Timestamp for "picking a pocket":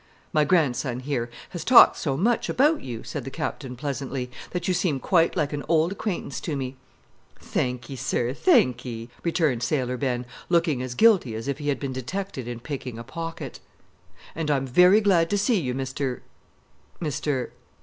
12.61-13.59